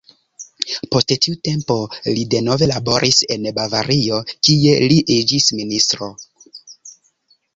Post 0.93 1.11
tiu 1.25 1.35
tempo, 1.47 1.75
li 2.15 2.23
denove 2.35 2.69
laboris 2.71 3.19
en 3.35 3.45
Bavario, 3.59 4.21
kie 4.47 4.73
li 4.87 4.97
iĝis 5.19 5.51
ministro. 5.61 6.09